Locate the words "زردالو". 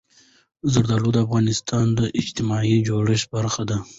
0.73-1.09